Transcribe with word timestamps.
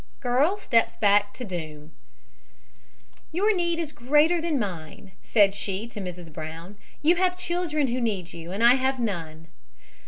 GIRL 0.19 0.57
STEPS 0.57 0.97
BACK 0.97 1.31
TO 1.31 1.45
DOOM 1.45 1.91
"Your 3.31 3.55
need 3.55 3.77
is 3.77 3.91
greater 3.91 4.41
than 4.41 4.57
mine," 4.57 5.11
said 5.21 5.53
she 5.53 5.85
to 5.89 6.01
Mrs. 6.01 6.33
Brown. 6.33 6.75
"You 7.03 7.17
have 7.17 7.37
children 7.37 7.85
who 7.89 8.01
need 8.01 8.33
you, 8.33 8.51
and 8.51 8.63
I 8.63 8.73
have 8.73 8.97
none." 8.99 9.49